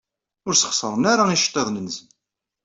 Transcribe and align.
Ur 0.47 0.53
sxeṣren 0.55 1.03
ara 1.13 1.23
iceḍḍiḍen-nsen. 1.35 2.07